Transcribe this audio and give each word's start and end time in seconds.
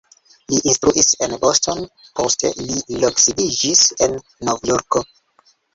Li 0.53 0.61
instruis 0.71 1.11
en 1.27 1.35
Boston, 1.43 1.85
poste 2.21 2.53
li 2.65 2.99
loksidiĝis 3.05 3.87
en 4.09 4.21
Novjorko. 4.51 5.11